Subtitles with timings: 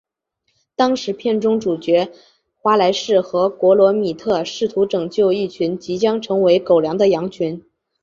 [0.75, 2.11] 当时片中主角
[2.57, 7.63] 华莱士和格罗米特试图拯救一群即将成为狗粮的羊群。